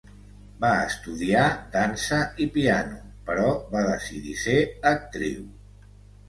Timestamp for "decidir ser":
3.91-4.57